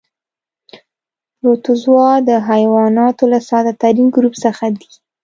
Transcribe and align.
پروتوزوا 1.39 2.09
د 2.29 2.31
حیواناتو 2.49 3.23
له 3.33 3.39
ساده 3.49 3.73
ترین 3.81 4.07
ګروپ 4.15 4.33
څخه 4.43 4.65
دي. 4.77 4.89